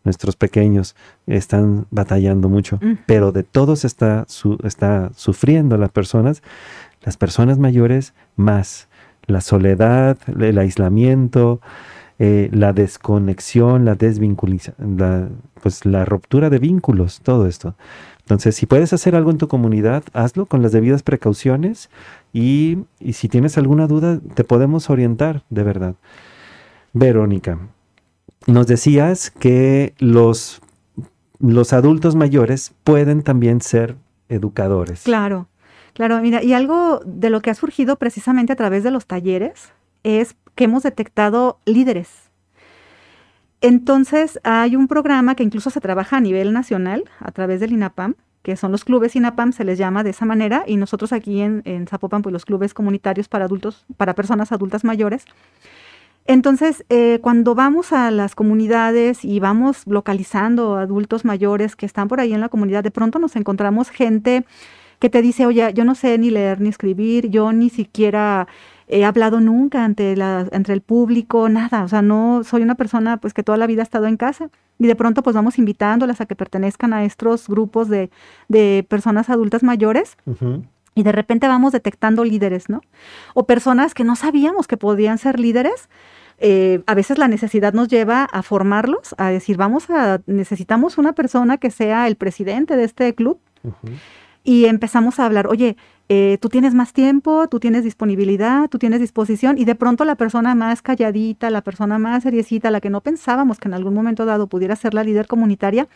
[0.02, 6.42] nuestros pequeños están batallando mucho, pero de todos está, su, está sufriendo las personas,
[7.02, 8.87] las personas mayores más
[9.28, 11.60] la soledad, el aislamiento,
[12.18, 14.74] eh, la desconexión, la desvinculación,
[15.62, 17.76] pues la ruptura de vínculos, todo esto.
[18.22, 21.88] Entonces, si puedes hacer algo en tu comunidad, hazlo con las debidas precauciones
[22.32, 25.94] y, y si tienes alguna duda, te podemos orientar, de verdad.
[26.92, 27.58] Verónica,
[28.46, 30.60] nos decías que los,
[31.38, 33.96] los adultos mayores pueden también ser
[34.28, 35.04] educadores.
[35.04, 35.46] Claro.
[35.98, 39.72] Claro, mira, y algo de lo que ha surgido precisamente a través de los talleres
[40.04, 42.30] es que hemos detectado líderes.
[43.62, 48.14] Entonces, hay un programa que incluso se trabaja a nivel nacional a través del INAPAM,
[48.42, 51.86] que son los clubes INAPAM, se les llama de esa manera, y nosotros aquí en,
[51.88, 55.24] Zapopan, pues los clubes comunitarios para adultos, para personas adultas mayores.
[56.26, 62.20] Entonces, eh, cuando vamos a las comunidades y vamos localizando adultos mayores que están por
[62.20, 64.44] ahí en la comunidad, de pronto nos encontramos gente
[64.98, 68.48] que te dice, oye, yo no sé ni leer ni escribir, yo ni siquiera
[68.88, 73.18] he hablado nunca ante, la, entre el público, nada, o sea, no soy una persona
[73.18, 76.20] pues que toda la vida ha estado en casa y de pronto pues vamos invitándolas
[76.20, 78.10] a que pertenezcan a estos grupos de,
[78.48, 80.16] de personas adultas mayores.
[80.94, 82.80] Y de repente vamos detectando líderes, ¿no?
[83.34, 85.88] O personas que no sabíamos que podían ser líderes,
[86.38, 91.12] eh, a veces la necesidad nos lleva a formarlos, a decir, vamos a, necesitamos una
[91.12, 93.38] persona que sea el presidente de este club
[94.48, 95.76] y empezamos a hablar, oye,
[96.08, 100.14] eh, tú tienes más tiempo, tú tienes disponibilidad, tú tienes disposición y de pronto la
[100.14, 104.24] persona más calladita, la persona más seriecita, la que no pensábamos que en algún momento
[104.24, 105.86] dado pudiera ser la líder comunitaria,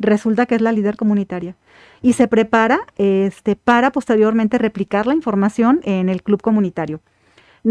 [0.00, 1.54] resulta que es la líder comunitaria.
[2.00, 7.02] Y se prepara este, para posteriormente replicar la información en el club comunitario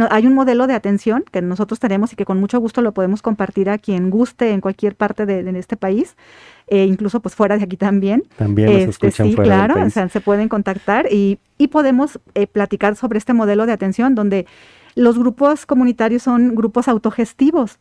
[0.09, 3.21] hay un modelo de atención que nosotros tenemos y que con mucho gusto lo podemos
[3.21, 6.15] compartir a quien guste en cualquier parte de, este país,
[6.67, 8.23] e incluso pues fuera de aquí también.
[8.37, 12.47] También nos este, escuchan sí, claro, O sea, se pueden contactar y, y podemos eh,
[12.47, 14.45] platicar sobre este modelo de atención donde
[14.95, 17.79] los grupos comunitarios son grupos autogestivos.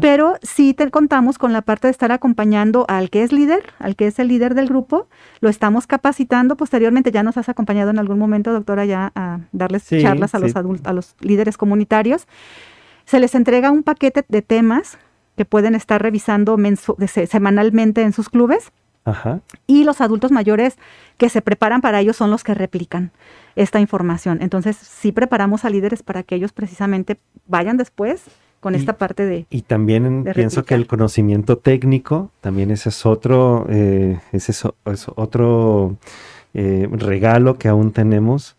[0.00, 3.96] Pero sí te contamos con la parte de estar acompañando al que es líder, al
[3.96, 5.08] que es el líder del grupo,
[5.40, 6.56] lo estamos capacitando.
[6.56, 10.56] Posteriormente ya nos has acompañado en algún momento, doctora, ya a darles charlas a los
[10.56, 12.26] adultos, a los líderes comunitarios.
[13.04, 14.98] Se les entrega un paquete de temas
[15.36, 16.56] que pueden estar revisando
[17.06, 18.72] semanalmente en sus clubes.
[19.66, 20.76] Y los adultos mayores
[21.16, 23.10] que se preparan para ellos son los que replican
[23.56, 24.38] esta información.
[24.42, 28.24] Entonces, sí preparamos a líderes para que ellos precisamente vayan después
[28.60, 29.46] con esta parte de...
[29.50, 34.64] Y también pienso que el conocimiento técnico, también ese es otro, eh, ese es,
[35.14, 35.96] otro
[36.54, 38.56] eh, regalo que aún tenemos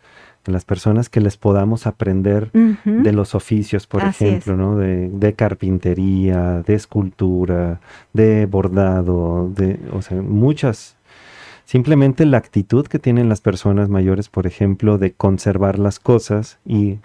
[0.47, 4.77] en las personas que les podamos aprender de los oficios, por ejemplo, ¿no?
[4.77, 7.81] De, de, carpintería, de escultura,
[8.13, 10.95] de bordado, de, o sea, muchas.
[11.65, 16.97] Simplemente la actitud que tienen las personas mayores, por ejemplo, de conservar las cosas y,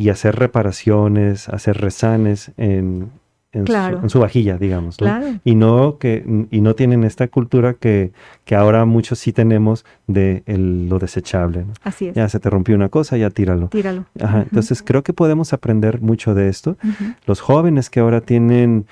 [0.00, 3.10] y hacer reparaciones, hacer rezanes en,
[3.52, 3.66] en,
[4.08, 4.96] su, vajilla, digamos.
[5.44, 8.10] Y no que y no tienen esta cultura que,
[8.46, 11.66] que ahora muchos sí tenemos de lo desechable.
[11.82, 12.14] Así es.
[12.14, 13.68] Ya se te rompió una cosa, ya tíralo.
[13.68, 14.06] Tíralo.
[14.18, 14.40] Ajá.
[14.40, 16.78] Entonces creo que podemos aprender mucho de esto.
[17.26, 18.86] Los jóvenes que ahora tienen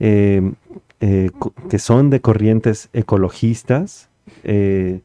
[0.00, 0.42] eh,
[1.00, 1.30] eh,
[1.70, 4.08] que son de corrientes ecologistas,
[4.42, 5.02] eh,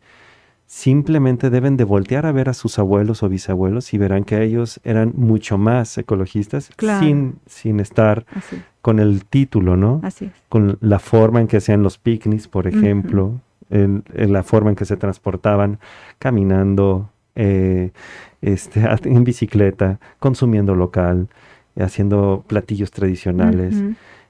[0.65, 4.79] simplemente deben de voltear a ver a sus abuelos o bisabuelos y verán que ellos
[4.83, 8.25] eran mucho más ecologistas sin, sin estar
[8.81, 10.01] con el título, ¿no?
[10.03, 10.31] Así es.
[10.49, 14.85] Con la forma en que hacían los picnics, por ejemplo, en, la forma en que
[14.85, 15.79] se transportaban
[16.19, 17.91] caminando, eh,
[18.41, 21.27] este, en bicicleta, consumiendo local,
[21.77, 23.75] haciendo platillos tradicionales.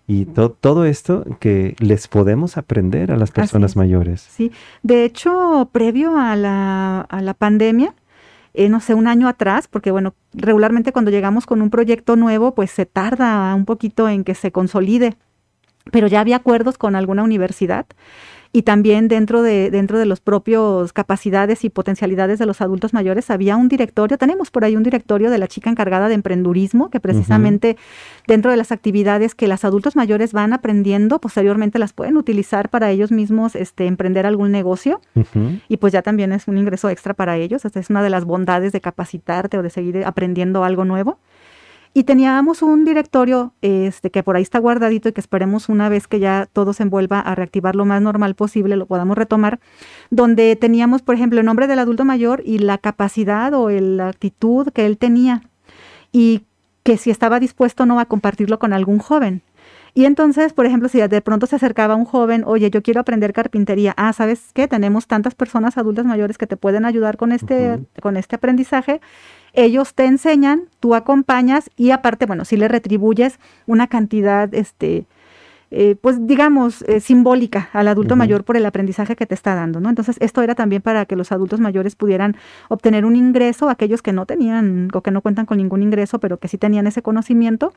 [0.06, 4.22] Y todo esto que les podemos aprender a las personas mayores.
[4.22, 7.94] Sí, de hecho, previo a la, a la pandemia,
[8.54, 12.54] eh, no sé, un año atrás, porque bueno, regularmente cuando llegamos con un proyecto nuevo,
[12.54, 15.16] pues se tarda un poquito en que se consolide,
[15.92, 17.86] pero ya había acuerdos con alguna universidad
[18.56, 23.32] y también dentro de, dentro de los propios capacidades y potencialidades de los adultos mayores
[23.32, 27.00] había un directorio, tenemos por ahí un directorio de la chica encargada de emprendurismo, que
[27.00, 27.78] precisamente
[28.28, 32.92] dentro de las actividades que los adultos mayores van aprendiendo, posteriormente las pueden utilizar para
[32.92, 35.02] ellos mismos este, emprender algún negocio.
[35.68, 38.24] Y pues ya también es un ingreso extra para ellos, esta es una de las
[38.24, 41.18] bondades de capacitarte o de seguir aprendiendo algo nuevo.
[41.96, 46.08] Y teníamos un directorio este, que por ahí está guardadito y que esperemos una vez
[46.08, 49.60] que ya todo se envuelva a reactivar lo más normal posible, lo podamos retomar,
[50.10, 54.70] donde teníamos, por ejemplo, el nombre del adulto mayor y la capacidad o la actitud
[54.70, 55.44] que él tenía
[56.12, 56.46] y
[56.82, 59.44] que si estaba dispuesto no a compartirlo con algún joven.
[59.96, 63.32] Y entonces, por ejemplo, si de pronto se acercaba un joven, oye, yo quiero aprender
[63.32, 64.68] carpintería, ah, ¿sabes qué?
[64.68, 69.02] Tenemos tantas personas adultas mayores que te pueden ayudar con este, con este aprendizaje
[69.54, 75.06] ellos te enseñan, tú acompañas y aparte, bueno, si le retribuyes una cantidad, este,
[75.76, 79.80] eh, pues digamos, eh, simbólica al adulto mayor por el aprendizaje que te está dando,
[79.80, 79.90] ¿no?
[79.90, 82.36] Entonces, esto era también para que los adultos mayores pudieran
[82.70, 86.38] obtener un ingreso, aquellos que no tenían o que no cuentan con ningún ingreso, pero
[86.38, 87.74] que sí tenían ese conocimiento,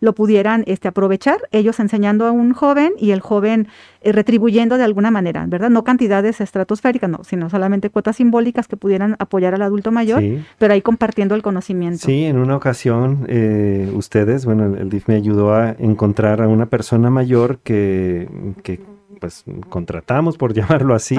[0.00, 3.68] lo pudieran este, aprovechar, ellos enseñando a un joven y el joven
[4.00, 5.70] eh, retribuyendo de alguna manera, ¿verdad?
[5.70, 10.22] No cantidades estratosféricas, no, sino solamente cuotas simbólicas que pudieran apoyar al adulto mayor,
[10.58, 12.06] pero ahí compartiendo el conocimiento.
[12.06, 16.66] Sí, en una ocasión eh, ustedes, bueno, el DIF me ayudó a encontrar a una
[16.66, 18.28] persona mayor que,
[18.62, 18.80] que
[19.20, 21.16] pues contratamos, por llamarlo así,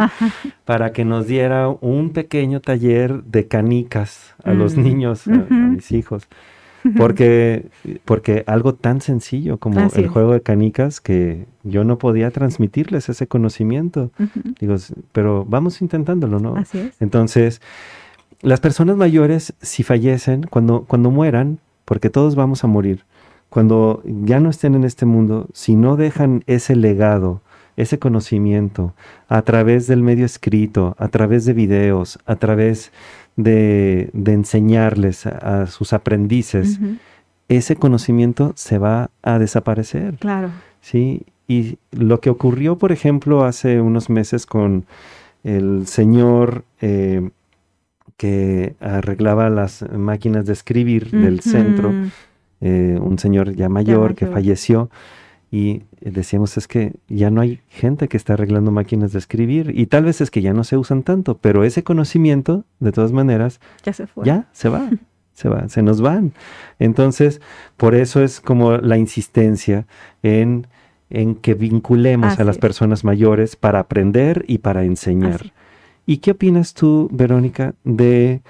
[0.65, 4.83] para que nos diera un pequeño taller de canicas a los mm.
[4.83, 6.27] niños, a mis hijos.
[6.97, 7.67] Porque,
[8.05, 13.27] porque algo tan sencillo como el juego de canicas que yo no podía transmitirles ese
[13.27, 14.11] conocimiento.
[14.59, 14.75] Digo,
[15.11, 16.55] pero vamos intentándolo, ¿no?
[16.55, 17.01] Así es.
[17.01, 17.61] Entonces,
[18.41, 23.03] las personas mayores, si fallecen, cuando, cuando mueran, porque todos vamos a morir,
[23.49, 27.41] cuando ya no estén en este mundo, si no dejan ese legado,
[27.75, 28.93] ese conocimiento
[29.27, 32.91] a través del medio escrito, a través de videos, a través
[33.39, 36.79] de, enseñarles a, sus aprendices,
[37.47, 40.15] ese conocimiento se va a desaparecer.
[40.19, 40.51] Claro.
[40.81, 44.85] Sí, y lo que ocurrió, por ejemplo, hace unos meses con
[45.43, 47.29] el señor eh,
[48.17, 51.93] que arreglaba las máquinas de escribir del centro,
[52.59, 54.89] eh, un señor ya mayor que falleció
[55.49, 59.87] y decíamos es que ya no hay gente que está arreglando máquinas de escribir y
[59.87, 63.59] tal vez es que ya no se usan tanto, pero ese conocimiento, de todas maneras,
[63.83, 64.25] ya se fue.
[64.25, 64.89] Ya se va,
[65.33, 66.33] se va, se nos van.
[66.79, 67.41] Entonces,
[67.77, 69.85] por eso es como la insistencia
[70.23, 70.67] en,
[71.09, 75.53] en que vinculemos a las personas mayores para aprender y para enseñar.
[76.05, 78.41] ¿Y qué opinas tú, Verónica, de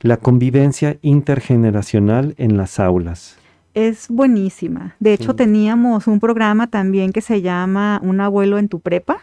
[0.00, 3.36] la convivencia intergeneracional en las aulas?
[3.74, 4.96] Es buenísima.
[4.98, 9.20] De hecho, teníamos un programa también que se llama Un abuelo en tu prepa.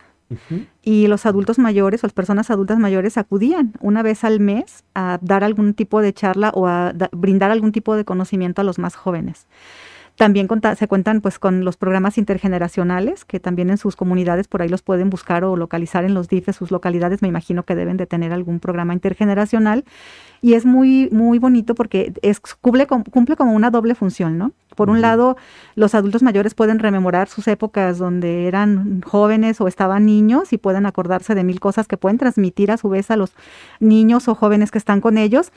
[0.84, 5.20] Y los adultos mayores o las personas adultas mayores acudían una vez al mes a
[5.22, 8.96] dar algún tipo de charla o a brindar algún tipo de conocimiento a los más
[8.98, 9.48] jóvenes.
[10.18, 14.68] También se cuentan pues con los programas intergeneracionales, que también en sus comunidades por ahí
[14.68, 18.08] los pueden buscar o localizar en los DIFes, sus localidades, me imagino que deben de
[18.08, 19.86] tener algún programa intergeneracional
[20.42, 24.54] y es muy, muy bonito porque es, cumple, cumple como una doble función, ¿no?
[24.76, 25.38] Por un lado,
[25.76, 30.86] los adultos mayores pueden rememorar sus épocas donde eran jóvenes o estaban niños y pueden
[30.86, 33.34] acordarse de mil cosas que pueden transmitir a su vez a los
[33.80, 35.52] niños o jóvenes que están con ellos.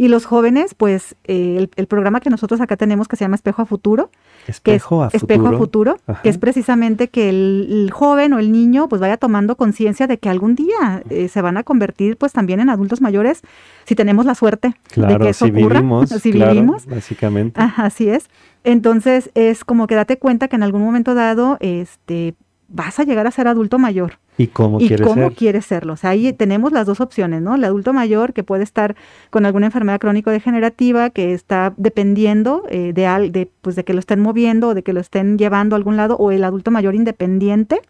[0.00, 3.60] Y los jóvenes, pues eh, el, programa que nosotros acá tenemos que se llama Espejo
[3.60, 4.08] a Futuro.
[4.46, 5.18] Espejo a Futuro.
[5.18, 9.56] Espejo a Futuro, que es precisamente que el, joven o el niño pues vaya tomando
[9.56, 13.42] conciencia de que algún día eh, se van a convertir pues también en adultos mayores
[13.84, 15.80] si tenemos la suerte de que eso si ocurra.
[15.80, 16.86] Vivimos, si vivimos.
[16.86, 17.60] Básicamente.
[17.60, 18.30] Ajá, así es.
[18.64, 22.36] Entonces es como que date cuenta que en algún momento dado este,
[22.68, 24.14] vas a llegar a ser adulto mayor.
[24.40, 25.92] ¿Y cómo, ¿Y quieres, cómo quieres serlo?
[25.92, 27.56] O sea, ahí tenemos las dos opciones, ¿no?
[27.56, 28.96] El adulto mayor que puede estar
[29.28, 34.20] con alguna enfermedad crónico-degenerativa que está dependiendo eh, de, de, pues, de que lo estén
[34.20, 37.82] moviendo o de que lo estén llevando a algún lado, o el adulto mayor independiente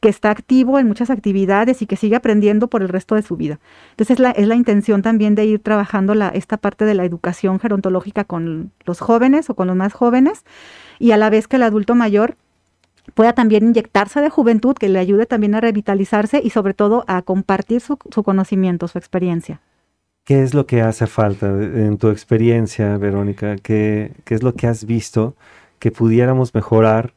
[0.00, 3.36] que está activo en muchas actividades y que sigue aprendiendo por el resto de su
[3.36, 3.58] vida.
[3.92, 7.06] Entonces es la, es la intención también de ir trabajando la, esta parte de la
[7.06, 10.44] educación gerontológica con los jóvenes o con los más jóvenes
[10.98, 12.36] y a la vez que el adulto mayor
[13.14, 17.22] pueda también inyectarse de juventud, que le ayude también a revitalizarse y sobre todo a
[17.22, 19.60] compartir su, conocimiento, su experiencia.
[20.24, 23.56] ¿Qué es lo que hace falta en tu experiencia, Verónica?
[23.56, 25.34] ¿Qué, qué es lo que has visto
[25.80, 27.12] que pudiéramos mejorar?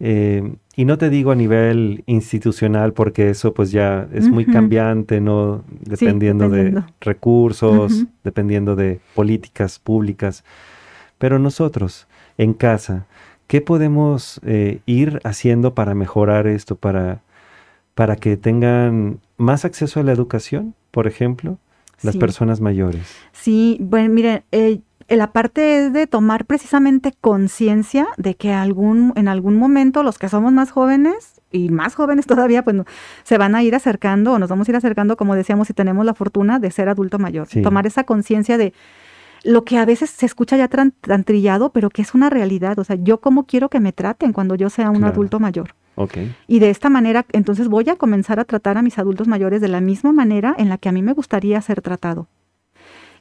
[0.00, 5.20] Eh, y no te digo a nivel institucional porque eso pues ya es muy cambiante,
[5.20, 5.62] ¿no?
[5.80, 10.42] Dependiendo, de recursos, dependiendo de políticas públicas.
[11.18, 13.06] Pero nosotros, en casa,
[13.46, 17.20] ¿Qué podemos eh, ir haciendo para mejorar esto, para,
[17.94, 21.58] para que tengan más acceso a la educación, por ejemplo,
[22.02, 23.02] las personas mayores?
[23.32, 29.28] Sí, bueno, miren, eh, la parte es de tomar precisamente conciencia de que algún, en
[29.28, 32.76] algún momento los que somos más jóvenes y más jóvenes todavía, pues
[33.22, 36.04] se van a ir acercando o nos vamos a ir acercando, como decíamos, si tenemos
[36.04, 37.48] la fortuna de ser adulto mayor.
[37.62, 38.72] Tomar esa conciencia de
[39.44, 40.92] lo que a veces se escucha ya tan,
[41.24, 42.78] trillado, pero que es una realidad.
[42.78, 45.74] O sea, yo cómo quiero que me traten cuando yo sea un adulto mayor.
[45.96, 46.34] Okay.
[46.48, 49.68] Y de esta manera, entonces voy a comenzar a tratar a mis adultos mayores de
[49.68, 52.26] la misma manera en la que a mí me gustaría ser tratado.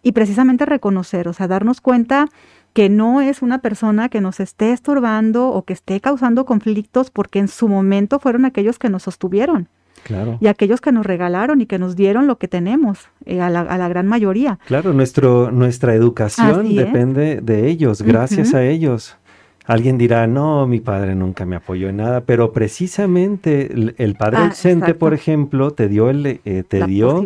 [0.01, 2.29] Y precisamente reconocer, o sea, darnos cuenta
[2.73, 7.39] que no es una persona que nos esté estorbando o que esté causando conflictos porque
[7.39, 9.69] en su momento fueron aquellos que nos sostuvieron.
[10.39, 13.87] Y aquellos que nos regalaron y que nos dieron lo que tenemos, eh, a, la,
[13.87, 14.59] gran mayoría.
[14.65, 19.17] Claro, nuestro, nuestra educación depende de ellos, gracias a ellos.
[19.65, 24.45] Alguien dirá, no, mi padre nunca me apoyó en nada, pero precisamente el, padre ah,
[24.47, 27.25] ausente, por ejemplo, te dio el, eh, te dio,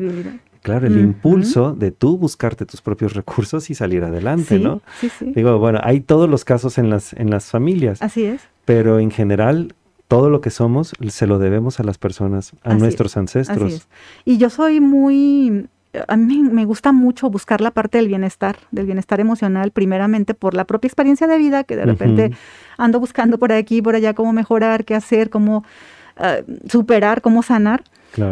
[0.62, 4.82] claro, el impulso de tú buscarte tus propios recursos y salir adelante, ¿no?
[5.00, 5.32] Sí, sí.
[5.36, 8.04] Digo, bueno, hay todos los casos en las, en las familias.
[8.04, 8.42] Así es.
[8.66, 9.74] Pero en general,
[10.08, 13.88] todo lo que somos se lo debemos a las personas, a nuestros ancestros.
[14.24, 15.68] Y yo soy muy,
[16.08, 20.54] a mí me gusta mucho buscar la parte del bienestar, del bienestar emocional, primeramente por
[20.54, 22.32] la propia experiencia de vida, que de repente
[22.78, 25.66] ando buscando por aquí, por allá, cómo mejorar, qué hacer, cómo
[26.16, 26.38] ah,
[26.70, 27.84] superar, cómo sanar.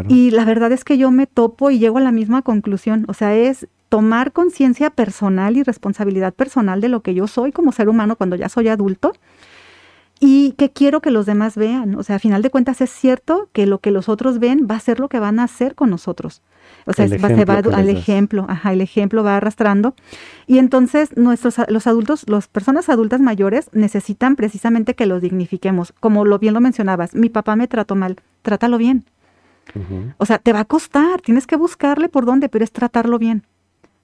[0.08, 3.14] Y la verdad es que yo me topo y llego a la misma conclusión, o
[3.14, 7.88] sea, es tomar conciencia personal y responsabilidad personal de lo que yo soy como ser
[7.88, 9.12] humano cuando ya soy adulto
[10.18, 11.94] y que quiero que los demás vean.
[11.96, 14.76] O sea, a final de cuentas es cierto que lo que los otros ven va
[14.76, 16.42] a ser lo que van a hacer con nosotros.
[16.86, 19.94] O sea, se va al ejemplo, ajá, el ejemplo va arrastrando.
[20.46, 25.92] Y entonces nuestros los adultos, las personas adultas mayores necesitan precisamente que los dignifiquemos.
[26.00, 29.04] Como lo bien lo mencionabas, mi papá me trató mal, trátalo bien.
[30.18, 33.42] O sea, te va a costar, tienes que buscarle por dónde, pero es tratarlo bien.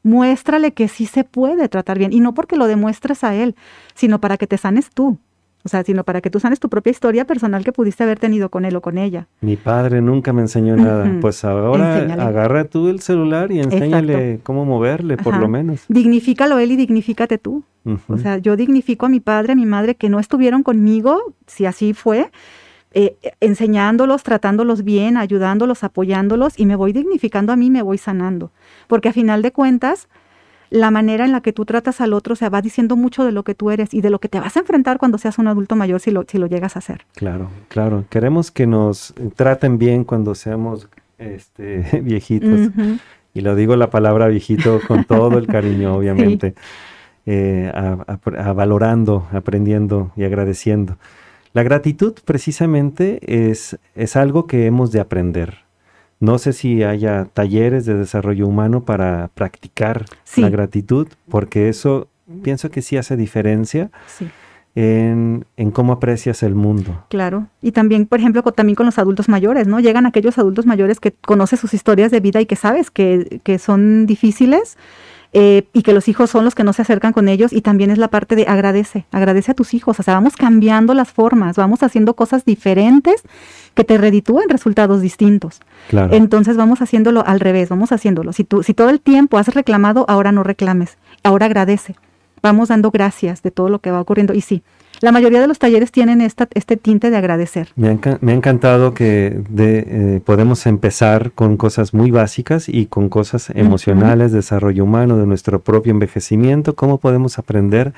[0.03, 2.13] Muéstrale que sí se puede tratar bien.
[2.13, 3.55] Y no porque lo demuestres a él,
[3.95, 5.19] sino para que te sanes tú.
[5.65, 8.51] O sea, sino para que tú sanes tu propia historia personal que pudiste haber tenido
[8.51, 9.29] con él o con ella.
[9.41, 11.11] Mi padre nunca me enseñó nada.
[11.21, 15.85] Pues ahora agarra tú el celular y enséñale cómo moverle, por lo menos.
[15.89, 17.65] Dignifícalo él y dignifícate tú.
[18.09, 21.67] O sea, yo dignifico a mi padre, a mi madre que no estuvieron conmigo, si
[21.67, 22.31] así fue,
[22.95, 28.53] eh, enseñándolos, tratándolos bien, ayudándolos, apoyándolos y me voy dignificando a mí, me voy sanando.
[28.87, 30.09] Porque a final de cuentas,
[30.73, 33.45] la manera en la que tú tratas al otro, se va diciendo mucho de lo
[33.45, 35.77] que tú eres y de lo que te vas a enfrentar cuando seas un adulto
[35.77, 37.05] mayor si lo, si lo llegas a hacer.
[37.14, 38.05] Claro, claro.
[38.09, 42.70] Queremos que nos traten bien cuando seamos este, viejitos.
[43.35, 46.55] Y lo digo la palabra viejito con todo el cariño, obviamente.
[47.27, 50.97] Eh, a, valorando, aprendiendo y agradeciendo.
[51.53, 53.20] La gratitud precisamente
[53.51, 55.59] es, es algo que hemos de aprender.
[56.23, 60.05] No sé si haya talleres de desarrollo humano para practicar
[60.37, 62.07] la gratitud, porque eso
[62.45, 63.91] pienso que sí hace diferencia.
[64.77, 67.05] en, cómo aprecias el mundo.
[67.09, 69.81] Claro, y también, por ejemplo, también con los adultos mayores, ¿no?
[69.81, 73.59] Llegan aquellos adultos mayores que conoces sus historias de vida y que sabes que, que
[73.59, 74.79] son difíciles
[75.33, 77.91] eh, y que los hijos son los que no se acercan con ellos y también
[77.91, 81.57] es la parte de agradece, agradece a tus hijos, o sea, vamos cambiando las formas,
[81.57, 83.22] vamos haciendo cosas diferentes
[83.74, 85.61] que te reditúen resultados distintos.
[85.89, 86.14] Claro.
[86.14, 88.33] Entonces vamos haciéndolo al revés, vamos haciéndolo.
[88.33, 91.97] Si, tú, si todo el tiempo has reclamado, ahora no reclames, ahora agradece
[92.43, 94.35] vamos dando gracias de todo lo que va ocurriendo.
[94.35, 94.62] Y sí,
[95.03, 97.71] la mayoría de los talleres tienen esta, este tinte de agradecer.
[97.77, 102.87] Me ha, me ha encantado que de, eh, podemos empezar con cosas muy básicas y
[102.87, 107.93] con cosas emocionales, desarrollo humano, de nuestro propio envejecimiento, cómo podemos aprender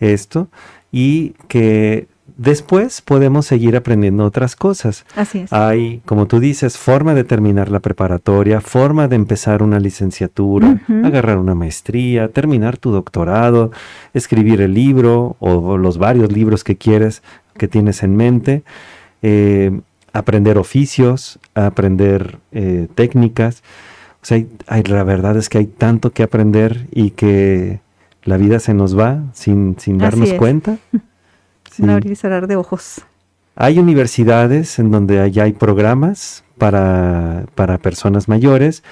[0.00, 0.48] esto
[0.90, 2.06] y que
[2.42, 5.04] Después podemos seguir aprendiendo otras cosas.
[5.14, 5.52] Así es.
[5.52, 11.38] Hay, como tú dices, forma de terminar la preparatoria, forma de empezar una licenciatura, agarrar
[11.38, 13.70] una maestría, terminar tu doctorado,
[14.12, 17.22] escribir el libro o, los varios libros que quieres,
[17.56, 18.64] que tienes en mente,
[19.22, 19.80] eh,
[20.12, 23.62] aprender oficios, aprender eh, técnicas.
[24.20, 27.78] O sea, hay, la verdad es que hay tanto que aprender y que
[28.24, 30.78] la vida se nos va sin, sin darnos cuenta.
[31.72, 31.88] Sí.
[31.88, 33.02] abrir y cerrar de ojos.
[33.54, 38.82] Hay universidades en donde ya hay programas para, para personas mayores,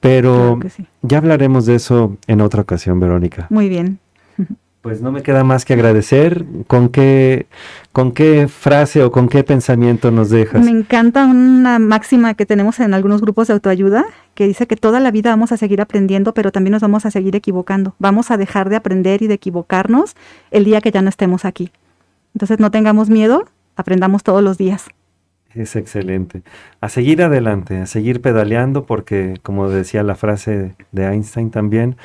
[0.00, 0.58] pero
[1.02, 3.46] ya hablaremos de eso en otra ocasión, Verónica.
[3.50, 3.98] Muy bien.
[4.80, 6.46] Pues no me queda más que agradecer.
[6.66, 7.46] ¿Con qué,
[7.92, 10.64] ¿Con qué frase o con qué pensamiento nos dejas?
[10.64, 14.98] Me encanta una máxima que tenemos en algunos grupos de autoayuda que dice que toda
[14.98, 17.94] la vida vamos a seguir aprendiendo, pero también nos vamos a seguir equivocando.
[17.98, 20.16] Vamos a dejar de aprender y de equivocarnos
[20.50, 21.70] el día que ya no estemos aquí.
[22.34, 23.44] Entonces no tengamos miedo,
[23.76, 24.86] aprendamos todos los días.
[25.54, 26.42] Es excelente.
[26.80, 31.96] A seguir adelante, a seguir pedaleando, porque como decía la frase de Einstein también,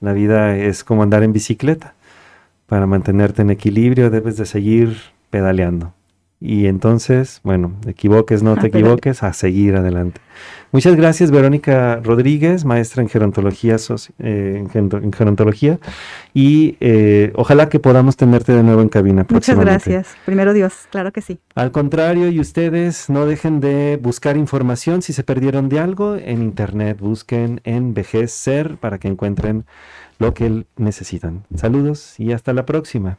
[0.00, 1.94] la vida es como andar en bicicleta.
[2.66, 4.96] Para mantenerte en equilibrio debes de seguir
[5.30, 5.92] pedaleando.
[6.46, 10.20] Y entonces, bueno, equivoques, no te equivoques, a seguir adelante.
[10.72, 13.76] Muchas gracias, Verónica Rodríguez, maestra en gerontología,
[14.18, 15.78] eh, en, gerontología
[16.34, 20.16] y eh, ojalá que podamos tenerte de nuevo en cabina Muchas gracias.
[20.26, 21.38] Primero Dios, claro que sí.
[21.54, 26.42] Al contrario, y ustedes no dejen de buscar información si se perdieron de algo en
[26.42, 29.64] internet, busquen en Vejez Ser para que encuentren
[30.18, 31.44] lo que necesitan.
[31.54, 33.18] Saludos y hasta la próxima.